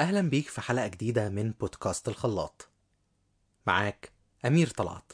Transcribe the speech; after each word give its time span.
أهلا 0.00 0.20
بيك 0.20 0.48
في 0.48 0.60
حلقة 0.60 0.86
جديدة 0.86 1.28
من 1.28 1.50
بودكاست 1.50 2.08
الخلاط. 2.08 2.68
معاك 3.66 4.12
أمير 4.46 4.66
طلعت. 4.70 5.12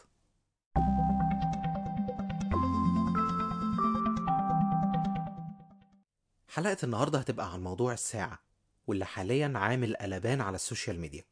حلقة 6.49 6.76
النهاردة 6.83 7.18
هتبقى 7.18 7.52
عن 7.52 7.62
موضوع 7.62 7.92
الساعة 7.92 8.38
واللي 8.86 9.04
حاليا 9.04 9.52
عامل 9.57 9.96
قلبان 9.96 10.41
على 10.41 10.54
السوشيال 10.54 11.00
ميديا 11.00 11.25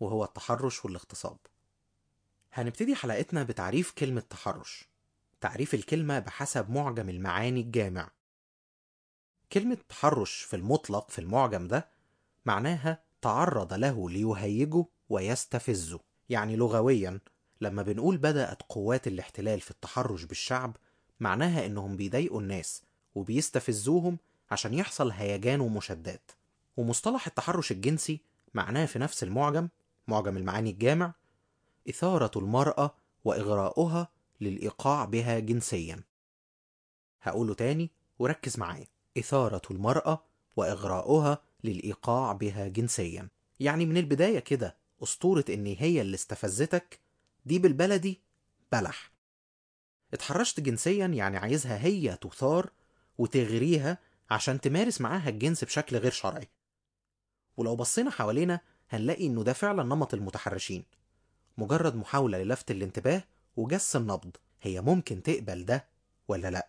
وهو 0.00 0.24
التحرش 0.24 0.84
والاغتصاب. 0.84 1.38
هنبتدي 2.52 2.94
حلقتنا 2.94 3.42
بتعريف 3.42 3.92
كلمة 3.92 4.20
تحرش. 4.20 4.88
تعريف 5.40 5.74
الكلمة 5.74 6.18
بحسب 6.18 6.70
معجم 6.70 7.08
المعاني 7.08 7.60
الجامع. 7.60 8.10
كلمة 9.52 9.78
تحرش 9.88 10.42
في 10.42 10.56
المطلق 10.56 11.10
في 11.10 11.18
المعجم 11.18 11.68
ده 11.68 12.01
معناها 12.46 13.02
تعرض 13.22 13.74
له 13.74 14.10
ليهيجه 14.10 14.84
ويستفزه. 15.08 16.00
يعني 16.28 16.56
لغويا 16.56 17.20
لما 17.60 17.82
بنقول 17.82 18.16
بدأت 18.16 18.62
قوات 18.68 19.06
الاحتلال 19.06 19.60
في 19.60 19.70
التحرش 19.70 20.24
بالشعب 20.24 20.76
معناها 21.20 21.66
إنهم 21.66 21.96
بيضايقوا 21.96 22.40
الناس 22.40 22.82
وبيستفزوهم 23.14 24.18
عشان 24.50 24.74
يحصل 24.74 25.10
هيجان 25.10 25.60
ومشادات 25.60 26.30
ومصطلح 26.76 27.26
التحرش 27.26 27.72
الجنسي 27.72 28.20
معناه 28.54 28.86
في 28.86 28.98
نفس 28.98 29.22
المعجم 29.22 29.68
معجم 30.08 30.36
المعاني 30.36 30.70
الجامع 30.70 31.14
إثارة 31.88 32.38
المرأة 32.38 32.94
وإغراؤها 33.24 34.08
للإيقاع 34.40 35.04
بها 35.04 35.38
جنسيا. 35.38 36.02
هقوله 37.22 37.54
تاني 37.54 37.90
وركز 38.18 38.58
معايا. 38.58 38.86
إثارة 39.18 39.62
المرأة 39.70 40.24
وإغراؤها 40.56 41.42
للإيقاع 41.64 42.32
بها 42.32 42.68
جنسيا. 42.68 43.28
يعني 43.60 43.86
من 43.86 43.96
البداية 43.96 44.38
كده 44.38 44.76
أسطورة 45.02 45.44
إن 45.48 45.66
هي 45.66 46.00
اللي 46.00 46.14
استفزتك 46.14 47.00
دي 47.46 47.58
بالبلدي 47.58 48.20
بلح. 48.72 49.12
اتحرشت 50.14 50.60
جنسيا 50.60 51.06
يعني 51.06 51.36
عايزها 51.36 51.84
هي 51.84 52.16
تثار 52.16 52.70
وتغريها 53.18 53.98
عشان 54.30 54.60
تمارس 54.60 55.00
معاها 55.00 55.28
الجنس 55.28 55.64
بشكل 55.64 55.96
غير 55.96 56.12
شرعي. 56.12 56.48
ولو 57.56 57.76
بصينا 57.76 58.10
حوالينا 58.10 58.60
هنلاقي 58.90 59.26
إنه 59.26 59.42
ده 59.42 59.52
فعلا 59.52 59.82
نمط 59.82 60.14
المتحرشين. 60.14 60.84
مجرد 61.58 61.96
محاولة 61.96 62.38
للفت 62.42 62.70
الانتباه 62.70 63.24
وجس 63.56 63.96
النبض. 63.96 64.36
هي 64.62 64.80
ممكن 64.80 65.22
تقبل 65.22 65.64
ده 65.64 65.86
ولا 66.28 66.50
لأ؟ 66.50 66.68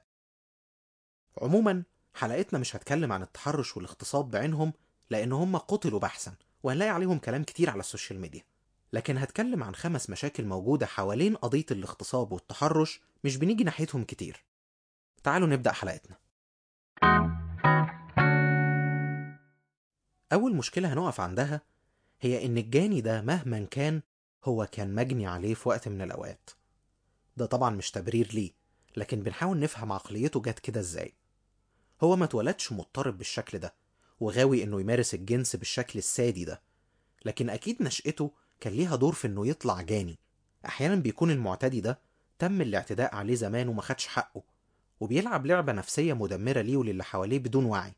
عموما 1.42 1.84
حلقتنا 2.14 2.60
مش 2.60 2.76
هتكلم 2.76 3.12
عن 3.12 3.22
التحرش 3.22 3.78
والاغتصاب 3.78 4.32
بعينهم 4.32 4.74
لأن 5.10 5.32
هم 5.32 5.58
قتلوا 5.58 6.00
بحثا 6.00 6.36
وهنلاقي 6.64 6.90
عليهم 6.92 7.20
كلام 7.20 7.44
كتير 7.44 7.70
على 7.70 7.80
السوشيال 7.80 8.20
ميديا. 8.20 8.44
لكن 8.94 9.18
هتكلم 9.18 9.64
عن 9.64 9.76
خمس 9.76 10.10
مشاكل 10.10 10.46
موجودة 10.46 10.86
حوالين 10.86 11.36
قضية 11.36 11.66
الاغتصاب 11.72 12.32
والتحرش 12.32 13.02
مش 13.24 13.38
بنيجي 13.38 13.64
ناحيتهم 13.64 14.04
كتير. 14.04 14.44
تعالوا 15.24 15.48
نبدأ 15.48 15.72
حلقتنا. 15.72 16.18
أول 20.34 20.56
مشكلة 20.56 20.94
هنقف 20.94 21.20
عندها 21.22 21.62
هي 22.22 22.46
إن 22.46 22.58
الجاني 22.58 23.02
ده 23.02 23.22
مهما 23.22 23.66
كان 23.72 24.02
هو 24.46 24.68
كان 24.72 24.96
مجني 24.96 25.28
عليه 25.28 25.54
في 25.54 25.70
وقت 25.70 25.88
من 25.88 26.02
الأوقات. 26.02 26.50
ده 27.38 27.46
طبعا 27.46 27.70
مش 27.70 27.92
تبرير 27.92 28.34
ليه 28.34 28.52
لكن 28.98 29.24
بنحاول 29.24 29.60
نفهم 29.60 29.92
عقليته 29.92 30.42
جت 30.42 30.60
كده 30.60 30.80
إزاي. 30.80 31.14
هو 32.04 32.16
ما 32.16 32.26
اتولدش 32.26 32.72
مضطرب 32.72 33.18
بالشكل 33.18 33.60
ده 33.60 33.74
وغاوي 34.24 34.64
إنه 34.64 34.82
يمارس 34.82 35.14
الجنس 35.14 35.56
بالشكل 35.56 36.00
السادي 36.00 36.46
ده 36.46 36.62
لكن 37.26 37.50
أكيد 37.50 37.84
نشأته 37.84 38.32
كان 38.60 38.74
ليها 38.74 38.96
دور 38.96 39.14
في 39.14 39.28
إنه 39.28 39.48
يطلع 39.48 39.82
جاني. 39.82 40.20
أحيانا 40.66 40.96
بيكون 40.96 41.32
المعتدي 41.32 41.82
ده 41.82 42.00
تم 42.40 42.62
الاعتداء 42.62 43.16
عليه 43.16 43.36
زمان 43.36 43.68
وما 43.68 43.82
خدش 43.82 44.08
حقه 44.08 44.44
وبيلعب 45.00 45.46
لعبة 45.46 45.72
نفسية 45.74 46.14
مدمرة 46.14 46.62
ليه 46.62 46.78
وللي 46.78 47.04
حواليه 47.04 47.40
بدون 47.40 47.66
وعي 47.66 47.94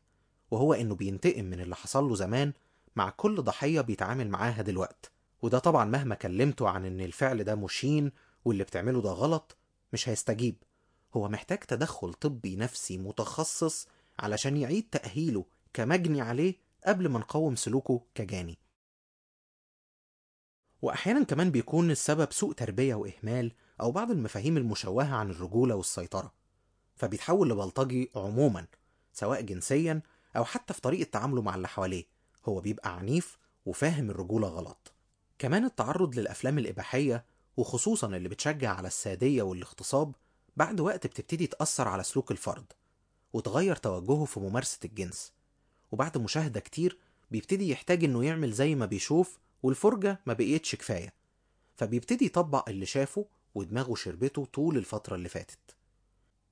وهو 0.50 0.74
إنه 0.74 0.94
بينتقم 0.94 1.44
من 1.44 1.60
اللي 1.60 1.76
حصل 1.76 2.04
له 2.08 2.14
زمان 2.14 2.52
مع 2.96 3.10
كل 3.10 3.42
ضحية 3.42 3.80
بيتعامل 3.80 4.28
معاها 4.28 4.62
دلوقت. 4.62 5.10
وده 5.42 5.58
طبعا 5.58 5.84
مهما 5.84 6.14
كلمته 6.14 6.68
عن 6.68 6.84
إن 6.84 7.00
الفعل 7.00 7.44
ده 7.44 7.54
مشين 7.54 8.12
واللي 8.44 8.64
بتعمله 8.64 9.02
ده 9.02 9.10
غلط 9.10 9.56
مش 9.92 10.08
هيستجيب. 10.08 10.56
هو 11.16 11.28
محتاج 11.28 11.58
تدخل 11.58 12.12
طبي 12.12 12.56
نفسي 12.56 12.98
متخصص 12.98 13.88
علشان 14.18 14.56
يعيد 14.56 14.88
تأهيله 14.90 15.44
كمجني 15.76 16.20
عليه 16.20 16.54
قبل 16.86 17.08
ما 17.08 17.18
نقوم 17.18 17.56
سلوكه 17.56 18.00
كجاني. 18.14 18.58
وأحيانا 20.82 21.24
كمان 21.24 21.50
بيكون 21.50 21.90
السبب 21.90 22.32
سوء 22.32 22.52
تربية 22.52 22.94
وإهمال 22.94 23.52
أو 23.80 23.92
بعض 23.92 24.10
المفاهيم 24.10 24.56
المشوهة 24.56 25.14
عن 25.14 25.30
الرجولة 25.30 25.74
والسيطرة 25.74 26.32
فبيتحول 26.96 27.50
لبلطجي 27.50 28.10
عموما 28.14 28.66
سواء 29.12 29.40
جنسيا 29.40 30.02
أو 30.36 30.44
حتى 30.44 30.74
في 30.74 30.80
طريقة 30.80 31.08
تعامله 31.10 31.42
مع 31.42 31.54
اللي 31.54 31.68
حواليه. 31.68 32.04
هو 32.44 32.60
بيبقى 32.60 32.96
عنيف 32.96 33.38
وفاهم 33.66 34.10
الرجولة 34.10 34.48
غلط. 34.48 34.92
كمان 35.38 35.64
التعرض 35.64 36.18
للأفلام 36.18 36.58
الإباحية 36.58 37.24
وخصوصا 37.56 38.06
اللي 38.06 38.28
بتشجع 38.28 38.74
على 38.74 38.88
السادية 38.88 39.42
والاغتصاب 39.42 40.14
بعد 40.56 40.80
وقت 40.80 41.06
بتبتدي 41.06 41.46
تأثر 41.46 41.88
على 41.88 42.02
سلوك 42.02 42.30
الفرد 42.30 42.72
وتغير 43.32 43.76
توجهه 43.76 44.24
في 44.24 44.40
ممارسة 44.40 44.78
الجنس. 44.84 45.35
وبعد 45.92 46.18
مشاهدة 46.18 46.60
كتير 46.60 46.98
بيبتدي 47.30 47.70
يحتاج 47.70 48.04
إنه 48.04 48.24
يعمل 48.24 48.52
زي 48.52 48.74
ما 48.74 48.86
بيشوف 48.86 49.38
والفرجة 49.62 50.20
ما 50.26 50.32
بقيتش 50.32 50.74
كفاية. 50.74 51.12
فبيبتدي 51.76 52.24
يطبق 52.24 52.68
اللي 52.68 52.86
شافه 52.86 53.26
ودماغه 53.54 53.94
شربته 53.94 54.44
طول 54.44 54.76
الفترة 54.76 55.14
اللي 55.14 55.28
فاتت. 55.28 55.76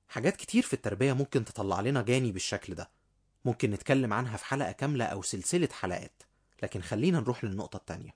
حاجات 0.07 0.35
كتير 0.35 0.63
في 0.63 0.73
التربية 0.73 1.13
ممكن 1.13 1.45
تطلع 1.45 1.81
لنا 1.81 2.01
جاني 2.01 2.31
بالشكل 2.31 2.75
ده. 2.75 2.89
ممكن 3.45 3.71
نتكلم 3.71 4.13
عنها 4.13 4.37
في 4.37 4.45
حلقة 4.45 4.71
كاملة 4.71 5.05
أو 5.05 5.21
سلسلة 5.21 5.69
حلقات. 5.71 6.23
لكن 6.63 6.81
خلينا 6.81 7.19
نروح 7.19 7.43
للنقطة 7.43 7.77
التانية. 7.77 8.15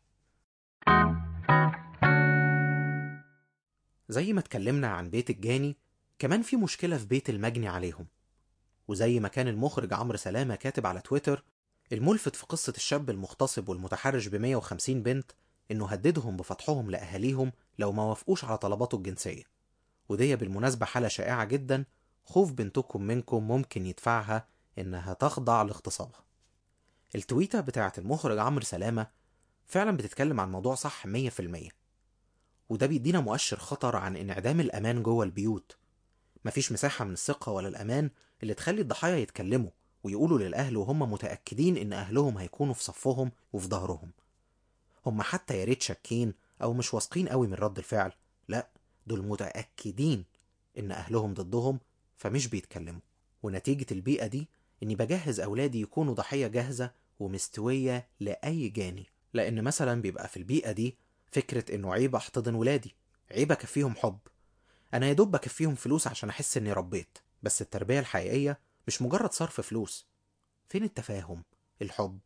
زي 4.09 4.33
ما 4.33 4.39
اتكلمنا 4.39 4.87
عن 4.87 5.09
بيت 5.09 5.29
الجاني 5.29 5.77
كمان 6.19 6.41
في 6.41 6.55
مشكلة 6.55 6.97
في 6.97 7.05
بيت 7.05 7.29
المجني 7.29 7.67
عليهم. 7.67 8.07
وزي 8.89 9.19
ما 9.19 9.27
كان 9.27 9.47
المخرج 9.47 9.93
عمرو 9.93 10.17
سلامة 10.17 10.55
كاتب 10.55 10.85
على 10.87 11.01
تويتر 11.01 11.43
الملفت 11.91 12.35
في 12.35 12.45
قصة 12.45 12.73
الشاب 12.75 13.09
المغتصب 13.09 13.69
والمتحرش 13.69 14.27
ب 14.27 14.35
150 14.35 15.03
بنت 15.03 15.31
إنه 15.71 15.87
هددهم 15.87 16.37
بفتحهم 16.37 16.91
لأهاليهم 16.91 17.51
لو 17.79 17.91
ما 17.91 18.03
وافقوش 18.03 18.45
على 18.45 18.57
طلباته 18.57 18.95
الجنسية. 18.95 19.43
ودي 20.09 20.35
بالمناسبة 20.35 20.85
حالة 20.85 21.07
شائعة 21.07 21.45
جدا 21.45 21.85
خوف 22.23 22.51
بنتكم 22.51 23.01
منكم 23.01 23.47
ممكن 23.47 23.85
يدفعها 23.85 24.47
إنها 24.77 25.13
تخضع 25.13 25.61
لاغتصابها. 25.61 26.23
التويتة 27.15 27.61
بتاعة 27.61 27.93
المخرج 27.97 28.37
عمرو 28.37 28.63
سلامة 28.63 29.07
فعلا 29.65 29.97
بتتكلم 29.97 30.39
عن 30.39 30.51
موضوع 30.51 30.75
صح 30.75 31.07
100% 31.07 31.09
وده 32.69 32.87
بيدينا 32.87 33.19
مؤشر 33.19 33.59
خطر 33.59 33.95
عن 33.95 34.15
انعدام 34.17 34.59
الأمان 34.59 35.03
جوه 35.03 35.25
البيوت. 35.25 35.77
مفيش 36.45 36.71
مساحة 36.71 37.05
من 37.05 37.13
الثقة 37.13 37.51
ولا 37.51 37.67
الأمان 37.67 38.09
اللي 38.43 38.53
تخلي 38.53 38.81
الضحايا 38.81 39.17
يتكلموا 39.17 39.69
ويقولوا 40.03 40.39
للأهل 40.39 40.77
وهم 40.77 41.11
متأكدين 41.11 41.77
إن 41.77 41.93
أهلهم 41.93 42.37
هيكونوا 42.37 42.73
في 42.73 42.83
صفهم 42.83 43.31
وفي 43.53 43.67
ظهرهم. 43.67 44.11
هم 45.05 45.21
حتى 45.21 45.59
يا 45.59 45.63
ريت 45.65 45.81
شاكين 45.81 46.33
أو 46.61 46.73
مش 46.73 46.93
واثقين 46.93 47.29
قوي 47.29 47.47
من 47.47 47.53
رد 47.53 47.77
الفعل. 47.77 48.11
لأ 48.47 48.69
دول 49.07 49.21
متأكدين 49.25 50.25
إن 50.77 50.91
أهلهم 50.91 51.33
ضدهم 51.33 51.79
فمش 52.17 52.47
بيتكلموا. 52.47 53.01
ونتيجة 53.43 53.85
البيئة 53.91 54.27
دي 54.27 54.47
إني 54.83 54.95
بجهز 54.95 55.39
أولادي 55.39 55.81
يكونوا 55.81 56.13
ضحية 56.13 56.47
جاهزة 56.47 56.91
ومستوية 57.19 58.07
لأي 58.19 58.69
جاني. 58.69 59.05
لأن 59.33 59.63
مثلا 59.63 60.01
بيبقى 60.01 60.27
في 60.27 60.37
البيئة 60.37 60.71
دي 60.71 60.97
فكرة 61.31 61.75
إنه 61.75 61.93
عيب 61.93 62.15
أحتضن 62.15 62.55
ولادي 62.55 62.95
عيب 63.31 63.51
أكفيهم 63.51 63.95
حب. 63.95 64.19
أنا 64.93 65.07
يا 65.07 65.13
دوب 65.13 65.31
بكفيهم 65.31 65.75
فلوس 65.75 66.07
عشان 66.07 66.29
أحس 66.29 66.57
إني 66.57 66.73
ربيت 66.73 67.17
بس 67.43 67.61
التربية 67.61 67.99
الحقيقية 67.99 68.59
مش 68.87 69.01
مجرد 69.01 69.31
صرف 69.31 69.61
فلوس. 69.61 70.07
فين 70.69 70.83
التفاهم؟ 70.83 71.43
الحب 71.81 72.19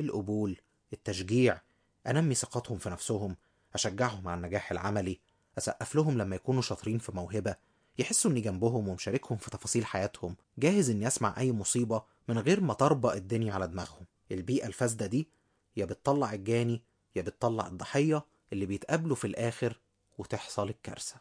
القبول 0.00 0.56
التشجيع. 0.92 1.60
أنمي 2.06 2.34
ثقتهم 2.34 2.78
في 2.78 2.90
نفسهم 2.90 3.36
أشجعهم 3.74 4.28
على 4.28 4.36
النجاح 4.36 4.70
العملي 4.70 5.20
أسقف 5.58 5.94
لهم 5.94 6.18
لما 6.18 6.36
يكونوا 6.36 6.62
شاطرين 6.62 6.98
في 6.98 7.12
موهبة 7.12 7.56
يحسوا 7.98 8.30
إني 8.30 8.40
جنبهم 8.40 8.88
ومشاركهم 8.88 9.38
في 9.38 9.50
تفاصيل 9.50 9.86
حياتهم. 9.86 10.36
جاهز 10.58 10.90
إني 10.90 11.06
أسمع 11.06 11.34
أي 11.38 11.52
مصيبة 11.52 12.02
من 12.28 12.38
غير 12.38 12.60
ما 12.60 12.74
طربق 12.74 13.12
الدنيا 13.14 13.52
على 13.52 13.66
دماغهم. 13.66 14.06
البيئة 14.32 14.66
الفاسدة 14.66 15.06
دي 15.06 15.28
يا 15.76 15.84
بتطلع 15.84 16.32
الجاني 16.32 16.82
يا 17.16 17.22
بتطلع 17.22 17.66
الضحية 17.66 18.26
اللي 18.52 18.66
بيتقابلوا 18.66 19.16
في 19.16 19.26
الآخر 19.26 19.80
وتحصل 20.18 20.68
الكارثة. 20.68 21.16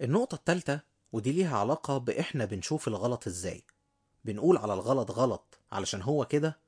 النقطة 0.00 0.34
التالتة 0.34 0.80
ودي 1.12 1.32
ليها 1.32 1.58
علاقة 1.58 1.98
بإحنا 1.98 2.44
بنشوف 2.44 2.88
الغلط 2.88 3.26
إزاي. 3.26 3.64
بنقول 4.24 4.56
على 4.56 4.74
الغلط 4.74 5.10
غلط 5.10 5.58
علشان 5.72 6.02
هو 6.02 6.24
كده 6.24 6.58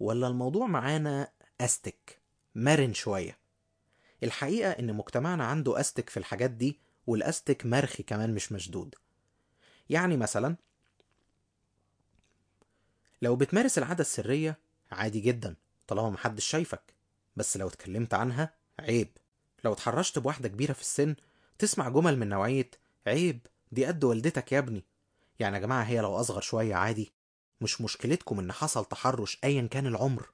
ولا 0.00 0.28
الموضوع 0.28 0.66
معانا 0.66 1.32
أستك 1.60 2.18
مرن 2.54 2.94
شوية؟ 2.94 3.38
الحقيقة 4.22 4.70
إن 4.70 4.94
مجتمعنا 4.94 5.44
عنده 5.44 5.80
أستك 5.80 6.10
في 6.10 6.16
الحاجات 6.16 6.50
دي 6.50 6.80
والأستك 7.06 7.66
مرخي 7.66 8.02
كمان 8.02 8.34
مش 8.34 8.52
مشدود. 8.52 8.94
يعني 9.90 10.16
مثلا 10.16 10.56
لو 13.22 13.36
بتمارس 13.36 13.78
العادة 13.78 14.00
السرية 14.00 14.58
عادي 14.92 15.20
جدا 15.20 15.56
طالما 15.86 16.10
محدش 16.10 16.46
شايفك. 16.46 16.94
بس 17.36 17.56
لو 17.56 17.68
اتكلمت 17.68 18.14
عنها 18.14 18.54
عيب. 18.78 19.08
لو 19.64 19.72
اتحرشت 19.72 20.18
بواحدة 20.18 20.48
كبيرة 20.48 20.72
في 20.72 20.80
السن 20.80 21.16
تسمع 21.58 21.88
جمل 21.88 22.18
من 22.18 22.28
نوعية 22.28 22.70
عيب 23.06 23.46
دي 23.72 23.86
قد 23.86 24.04
والدتك 24.04 24.52
يا 24.52 24.58
ابني. 24.58 24.84
يعني 25.38 25.56
يا 25.56 25.60
جماعة 25.60 25.82
هي 25.82 26.00
لو 26.00 26.16
أصغر 26.20 26.40
شوية 26.40 26.74
عادي. 26.74 27.12
مش 27.60 27.80
مشكلتكم 27.80 28.38
إن 28.38 28.52
حصل 28.52 28.84
تحرش 28.84 29.38
أيا 29.44 29.66
كان 29.66 29.86
العمر. 29.86 30.30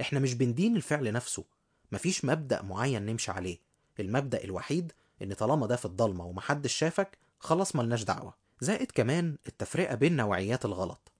إحنا 0.00 0.18
مش 0.18 0.34
بندين 0.34 0.76
الفعل 0.76 1.12
نفسه. 1.12 1.44
مفيش 1.92 2.24
مبدأ 2.24 2.62
معين 2.62 3.06
نمشي 3.06 3.30
عليه. 3.30 3.58
المبدأ 4.00 4.44
الوحيد 4.44 4.92
إن 5.22 5.32
طالما 5.34 5.66
ده 5.66 5.76
في 5.76 5.84
الضلمة 5.84 6.24
ومحدش 6.26 6.72
شافك 6.72 7.18
خلاص 7.38 7.76
ملناش 7.76 8.02
دعوة. 8.04 8.34
زائد 8.60 8.90
كمان 8.90 9.36
التفرقة 9.46 9.94
بين 9.94 10.16
نوعيات 10.16 10.64
الغلط. 10.64 11.12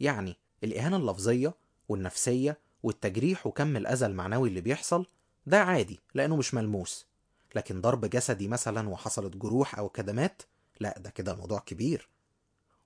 يعني 0.00 0.36
الإهانة 0.64 0.96
اللفظية 0.96 1.54
والنفسية 1.88 2.58
والتجريح 2.82 3.46
وكم 3.46 3.76
الأذى 3.76 4.06
المعنوي 4.06 4.48
اللي 4.48 4.60
بيحصل 4.60 5.06
ده 5.46 5.60
عادي 5.62 6.00
لأنه 6.14 6.36
مش 6.36 6.54
ملموس. 6.54 7.06
لكن 7.54 7.80
ضرب 7.80 8.04
جسدي 8.04 8.48
مثلا 8.48 8.88
وحصلت 8.88 9.36
جروح 9.36 9.78
أو 9.78 9.88
كدمات 9.88 10.42
لا 10.80 10.98
ده 10.98 11.10
كده 11.10 11.34
موضوع 11.34 11.58
كبير. 11.58 12.08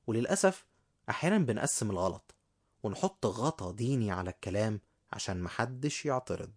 وللأسف 0.06 0.67
أحيانا 1.09 1.38
بنقسم 1.38 1.91
الغلط 1.91 2.35
ونحط 2.82 3.26
غطا 3.26 3.73
ديني 3.73 4.11
على 4.11 4.31
الكلام 4.31 4.81
عشان 5.12 5.43
محدش 5.43 6.06
يعترض. 6.06 6.53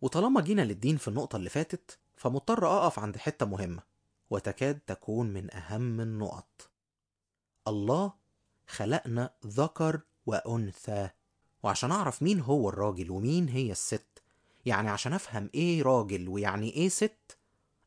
وطالما 0.00 0.40
جينا 0.40 0.62
للدين 0.62 0.96
في 0.96 1.08
النقطة 1.08 1.36
اللي 1.36 1.50
فاتت 1.50 1.98
فمضطر 2.16 2.66
أقف 2.66 2.98
عند 2.98 3.16
حتة 3.16 3.46
مهمة 3.46 3.82
وتكاد 4.30 4.80
تكون 4.80 5.26
من 5.32 5.54
أهم 5.54 6.00
النقط. 6.00 6.70
الله 7.68 8.12
خلقنا 8.66 9.34
ذكر 9.46 10.00
وأنثى 10.26 11.10
وعشان 11.62 11.92
أعرف 11.92 12.22
مين 12.22 12.40
هو 12.40 12.68
الراجل 12.68 13.10
ومين 13.10 13.48
هي 13.48 13.70
الست. 13.72 14.22
يعني 14.66 14.90
عشان 14.90 15.12
أفهم 15.12 15.50
إيه 15.54 15.82
راجل 15.82 16.28
ويعني 16.28 16.72
إيه 16.72 16.88
ست 16.88 17.38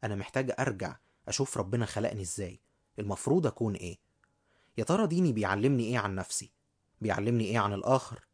أنا 0.03 0.15
محتاج 0.15 0.51
أرجع 0.59 0.95
أشوف 1.27 1.57
ربنا 1.57 1.85
خلقني 1.85 2.21
إزاي. 2.21 2.59
المفروض 2.99 3.47
أكون 3.47 3.73
إيه؟ 3.75 3.97
يا 4.77 4.83
ترى 4.83 5.07
ديني 5.07 5.33
بيعلمني 5.33 5.83
إيه 5.83 5.97
عن 5.97 6.15
نفسي؟ 6.15 6.51
بيعلمني 7.01 7.43
إيه 7.45 7.59
عن 7.59 7.73
الآخر؟ 7.73 8.27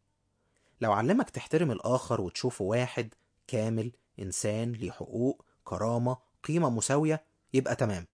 لو 0.81 0.91
علمك 0.93 1.29
تحترم 1.29 1.71
الآخر 1.71 2.21
وتشوفه 2.21 2.65
واحد 2.65 3.13
كامل 3.47 3.91
إنسان 4.19 4.71
ليه 4.71 4.91
حقوق 4.91 5.45
كرامة 5.63 6.17
قيمة 6.43 6.69
مساوية 6.69 7.23
يبقى 7.53 7.75
تمام. 7.75 8.07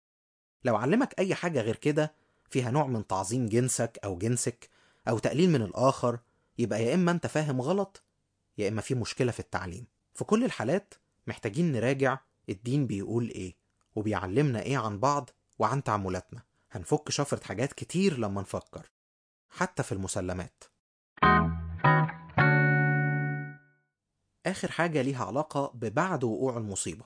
لو 0.63 0.75
علمك 0.75 1.13
أي 1.19 1.35
حاجة 1.35 1.61
غير 1.61 1.75
كده 1.75 2.13
فيها 2.49 2.71
نوع 2.71 2.87
من 2.87 3.07
تعظيم 3.07 3.45
جنسك 3.45 3.99
أو 4.03 4.17
جنسك 4.17 4.69
أو 5.07 5.19
تقليل 5.19 5.49
من 5.49 5.61
الآخر 5.61 6.19
يبقى 6.57 6.83
يا 6.83 6.93
إما 6.93 7.11
أنت 7.11 7.27
فاهم 7.27 7.61
غلط 7.61 8.03
يا 8.57 8.67
إما 8.69 8.81
في 8.81 8.95
مشكلة 8.95 9.31
في 9.31 9.39
التعليم. 9.39 9.87
في 10.13 10.23
كل 10.23 10.43
الحالات 10.43 10.93
محتاجين 11.27 11.71
نراجع 11.71 12.19
الدين 12.49 12.87
بيقول 12.87 13.29
إيه 13.29 13.55
وبيعلمنا 13.95 14.61
إيه 14.61 14.77
عن 14.77 14.99
بعض 14.99 15.29
وعن 15.59 15.83
تعاملاتنا. 15.83 16.43
هنفك 16.71 17.09
شفرة 17.11 17.43
حاجات 17.43 17.73
كتير 17.73 18.17
لما 18.17 18.41
نفكر 18.41 18.89
حتى 19.49 19.83
في 19.83 19.91
المسلمات. 19.91 20.63
آخر 24.45 24.71
حاجة 24.71 25.01
ليها 25.01 25.25
علاقة 25.25 25.71
ببعد 25.73 26.23
وقوع 26.23 26.57
المصيبة 26.57 27.05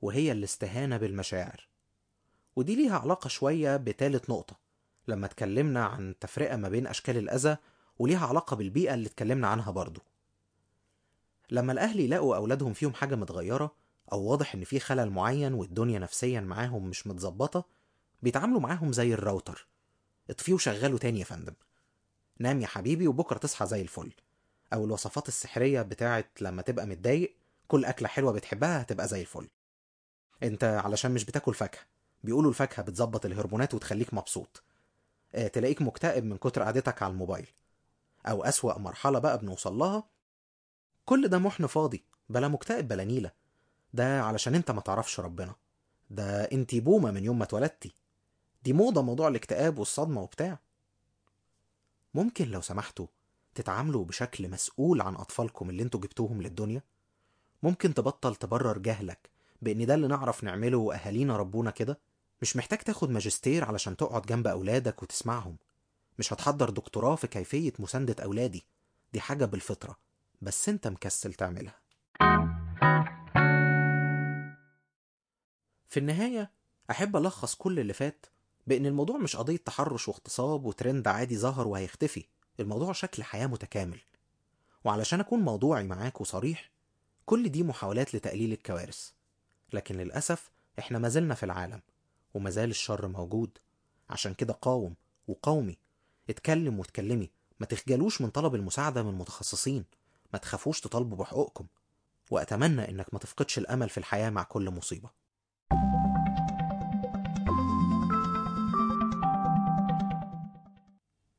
وهي 0.00 0.32
الاستهانة 0.32 0.96
بالمشاعر. 0.96 1.68
ودي 2.56 2.76
ليها 2.76 2.98
علاقة 2.98 3.28
شوية 3.28 3.76
بتالت 3.76 4.30
نقطة. 4.30 4.58
لما 5.08 5.26
اتكلمنا 5.26 5.84
عن 5.84 6.14
تفرقة 6.20 6.56
ما 6.56 6.68
بين 6.68 6.86
أشكال 6.86 7.16
الأذى 7.16 7.56
وليها 8.00 8.26
علاقة 8.26 8.56
بالبيئة 8.56 8.94
اللي 8.94 9.06
اتكلمنا 9.06 9.48
عنها 9.48 9.70
برضو. 9.70 10.00
لما 11.50 11.72
الأهل 11.72 12.00
يلاقوا 12.00 12.36
أولادهم 12.36 12.72
فيهم 12.72 12.94
حاجة 12.94 13.14
متغيرة 13.14 13.74
أو 14.12 14.22
واضح 14.22 14.54
إن 14.54 14.64
في 14.64 14.80
خلل 14.80 15.10
معين 15.10 15.54
والدنيا 15.54 15.98
نفسيا 15.98 16.40
معاهم 16.40 16.88
مش 16.88 17.06
متظبطة 17.06 17.64
بيتعاملوا 18.22 18.60
معاهم 18.60 18.92
زي 18.92 19.14
الراوتر. 19.14 19.66
اطفيه 20.30 20.52
وشغله 20.52 20.98
تاني 20.98 21.18
يا 21.18 21.24
فندم. 21.24 21.54
نام 22.38 22.60
يا 22.60 22.66
حبيبي 22.66 23.08
وبكرة 23.08 23.38
تصحى 23.38 23.66
زي 23.66 23.82
الفل. 23.82 24.12
أو 24.72 24.84
الوصفات 24.84 25.28
السحرية 25.28 25.82
بتاعت 25.82 26.30
لما 26.42 26.62
تبقى 26.62 26.86
متضايق 26.86 27.36
كل 27.68 27.84
أكلة 27.84 28.08
حلوة 28.08 28.32
بتحبها 28.32 28.80
هتبقى 28.80 29.08
زي 29.08 29.20
الفل. 29.20 29.48
أنت 30.42 30.64
علشان 30.64 31.10
مش 31.14 31.24
بتاكل 31.24 31.54
فاكهة. 31.54 31.82
بيقولوا 32.24 32.50
الفاكهة 32.50 32.82
بتظبط 32.82 33.26
الهرمونات 33.26 33.74
وتخليك 33.74 34.14
مبسوط. 34.14 34.62
آه 35.34 35.48
تلاقيك 35.48 35.82
مكتئب 35.82 36.24
من 36.24 36.36
كتر 36.36 36.62
قعدتك 36.62 37.02
على 37.02 37.12
الموبايل. 37.12 37.46
أو 38.26 38.44
أسوأ 38.44 38.78
مرحلة 38.78 39.18
بقى 39.18 39.38
بنوصل 39.38 39.74
لها 39.78 40.04
كل 41.04 41.28
ده 41.28 41.38
محن 41.38 41.66
فاضي 41.66 42.04
بلا 42.28 42.48
مكتئب 42.48 42.88
بلا 42.88 43.04
نيلة. 43.04 43.30
ده 43.94 44.22
علشان 44.22 44.54
أنت 44.54 44.70
ما 44.70 44.80
تعرفش 44.80 45.20
ربنا. 45.20 45.54
ده 46.10 46.44
أنتي 46.44 46.80
بومة 46.80 47.10
من 47.10 47.24
يوم 47.24 47.38
ما 47.38 47.44
اتولدتي. 47.44 47.94
دي 48.62 48.72
موضة 48.72 49.02
موضوع 49.02 49.28
الاكتئاب 49.28 49.78
والصدمة 49.78 50.22
وبتاع. 50.22 50.58
ممكن 52.14 52.48
لو 52.48 52.60
سمحتوا 52.60 53.06
تتعاملوا 53.54 54.04
بشكل 54.04 54.48
مسؤول 54.48 55.00
عن 55.00 55.14
أطفالكم 55.14 55.70
اللي 55.70 55.82
أنتوا 55.82 56.00
جبتوهم 56.00 56.42
للدنيا؟ 56.42 56.82
ممكن 57.62 57.94
تبطل 57.94 58.36
تبرر 58.36 58.78
جهلك 58.78 59.30
بإن 59.62 59.86
ده 59.86 59.94
اللي 59.94 60.06
نعرف 60.06 60.44
نعمله 60.44 60.78
وأهالينا 60.78 61.36
ربونا 61.36 61.70
كده؟ 61.70 61.98
مش 62.42 62.56
محتاج 62.56 62.78
تاخد 62.78 63.10
ماجستير 63.10 63.64
علشان 63.64 63.96
تقعد 63.96 64.22
جنب 64.22 64.46
أولادك 64.46 65.02
وتسمعهم. 65.02 65.56
مش 66.20 66.32
هتحضر 66.32 66.70
دكتوراه 66.70 67.14
في 67.16 67.26
كيفية 67.26 67.72
مساندة 67.78 68.24
أولادي. 68.24 68.64
دي 69.12 69.20
حاجة 69.20 69.44
بالفطرة 69.44 69.96
بس 70.42 70.68
أنت 70.68 70.88
مكسل 70.88 71.34
تعملها. 71.34 71.80
في 75.88 75.96
النهاية 75.96 76.50
أحب 76.90 77.16
ألخص 77.16 77.54
كل 77.54 77.78
اللي 77.80 77.92
فات 77.92 78.26
بإن 78.66 78.86
الموضوع 78.86 79.16
مش 79.16 79.36
قضية 79.36 79.56
تحرش 79.56 80.08
واغتصاب 80.08 80.64
وترند 80.64 81.08
عادي 81.08 81.38
ظهر 81.38 81.68
وهيختفي. 81.68 82.24
الموضوع 82.60 82.92
شكل 82.92 83.22
حياة 83.22 83.46
متكامل. 83.46 83.98
وعلشان 84.84 85.20
أكون 85.20 85.40
موضوعي 85.40 85.84
معاك 85.84 86.20
وصريح 86.20 86.70
كل 87.26 87.48
دي 87.48 87.62
محاولات 87.62 88.14
لتقليل 88.14 88.52
الكوارث. 88.52 89.10
لكن 89.72 89.96
للأسف 89.96 90.50
إحنا 90.78 90.98
ما 90.98 91.08
زلنا 91.08 91.34
في 91.34 91.42
العالم 91.42 91.80
وما 92.34 92.50
زال 92.50 92.70
الشر 92.70 93.08
موجود. 93.08 93.58
عشان 94.10 94.34
كده 94.34 94.52
قاوم 94.52 94.94
وقومي 95.28 95.78
اتكلم 96.30 96.78
واتكلمي. 96.78 97.30
ما 97.60 97.66
تخجلوش 97.66 98.20
من 98.20 98.30
طلب 98.30 98.54
المساعدة 98.54 99.02
من 99.02 99.14
متخصصين. 99.14 99.84
ما 100.32 100.38
تخافوش 100.38 100.80
تطالبوا 100.80 101.18
بحقوقكم. 101.18 101.66
وأتمنى 102.30 102.88
إنك 102.90 103.06
ما 103.12 103.18
تفقدش 103.18 103.58
الأمل 103.58 103.88
في 103.88 103.98
الحياة 103.98 104.30
مع 104.30 104.42
كل 104.42 104.70
مصيبة. 104.70 105.10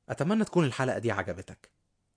أتمنى 0.10 0.43
تكون 0.45 0.65
الحلقة 0.65 1.00
دي 1.00 1.12
عجبتك. 1.12 1.71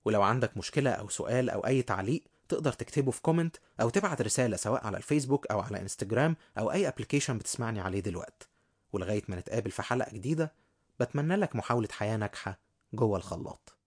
ولو 0.04 0.22
عندك 0.22 0.56
مشكلة 0.56 0.90
أو 0.90 1.08
سؤال 1.08 1.50
أو 1.50 1.66
أي 1.66 1.82
تعليق 1.82 2.24
تقدر 2.48 2.72
تكتبه 2.72 3.10
في 3.10 3.22
comment 3.22 3.56
أو 3.80 3.90
تبعت 3.90 4.22
رسالة 4.22 4.56
سواء 4.56 4.86
على 4.86 4.96
الفيسبوك 4.96 5.46
أو 5.46 5.60
على 5.60 5.80
إنستجرام 5.80 6.36
أو 6.58 6.72
أي 6.72 6.88
application 6.88 7.38
بتسمعني 7.38 7.80
عليه 7.80 8.00
دلوقت 8.00 8.48
ولغاية 8.92 9.22
ما 9.28 9.36
نتقابل 9.36 9.70
في 9.70 9.82
حلقة 9.82 10.12
جديدة 10.14 10.52
بتمنى 11.00 11.36
لك 11.36 11.56
محاولة 11.56 11.88
حياة 11.92 12.16
ناجحة. 12.16 12.63
جوه 12.94 13.16
الخلاط. 13.16 13.83